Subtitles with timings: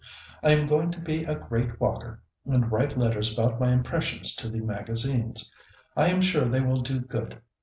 [0.41, 4.49] I am going to be a great walker, and write letters about my impressions to
[4.49, 5.51] the magazines.
[5.95, 7.39] I am sure they will do good.